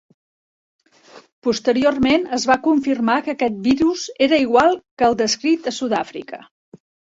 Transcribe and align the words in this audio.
Posteriorment, 1.47 2.25
es 2.39 2.47
va 2.53 2.57
confirmar 2.69 3.19
que 3.29 3.35
aquest 3.35 3.61
virus 3.69 4.07
era 4.29 4.41
igual 4.47 4.81
que 5.03 5.09
el 5.11 5.21
descrit 5.23 5.73
a 5.75 5.77
Sud 5.83 5.97
Àfrica. 6.03 6.45